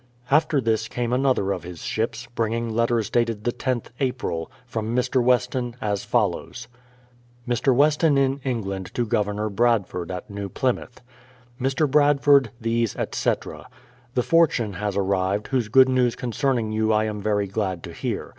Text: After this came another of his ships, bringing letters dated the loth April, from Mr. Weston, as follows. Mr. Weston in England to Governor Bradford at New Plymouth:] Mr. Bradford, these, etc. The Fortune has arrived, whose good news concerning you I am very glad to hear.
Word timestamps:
After 0.31 0.59
this 0.59 0.87
came 0.87 1.13
another 1.13 1.51
of 1.51 1.61
his 1.61 1.83
ships, 1.83 2.27
bringing 2.33 2.71
letters 2.71 3.11
dated 3.11 3.43
the 3.43 3.53
loth 3.67 3.91
April, 3.99 4.51
from 4.65 4.95
Mr. 4.95 5.23
Weston, 5.23 5.75
as 5.79 6.03
follows. 6.03 6.67
Mr. 7.47 7.71
Weston 7.71 8.17
in 8.17 8.39
England 8.43 8.89
to 8.95 9.05
Governor 9.05 9.47
Bradford 9.47 10.09
at 10.09 10.27
New 10.27 10.49
Plymouth:] 10.49 11.01
Mr. 11.61 11.87
Bradford, 11.87 12.49
these, 12.59 12.95
etc. 12.95 13.69
The 14.15 14.23
Fortune 14.23 14.73
has 14.73 14.97
arrived, 14.97 15.49
whose 15.49 15.67
good 15.67 15.87
news 15.87 16.15
concerning 16.15 16.71
you 16.71 16.91
I 16.91 17.03
am 17.03 17.21
very 17.21 17.45
glad 17.45 17.83
to 17.83 17.93
hear. 17.93 18.29